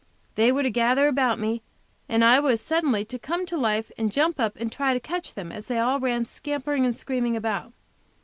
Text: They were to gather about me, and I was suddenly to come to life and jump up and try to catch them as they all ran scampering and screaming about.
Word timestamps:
They 0.33 0.51
were 0.51 0.63
to 0.63 0.71
gather 0.71 1.07
about 1.07 1.37
me, 1.37 1.61
and 2.09 2.25
I 2.25 2.39
was 2.39 2.59
suddenly 2.59 3.05
to 3.05 3.19
come 3.19 3.45
to 3.45 3.55
life 3.55 3.91
and 3.99 4.11
jump 4.11 4.39
up 4.39 4.57
and 4.59 4.71
try 4.71 4.95
to 4.95 4.99
catch 4.99 5.35
them 5.35 5.51
as 5.51 5.67
they 5.67 5.77
all 5.77 5.99
ran 5.99 6.25
scampering 6.25 6.85
and 6.87 6.97
screaming 6.97 7.35
about. 7.35 7.71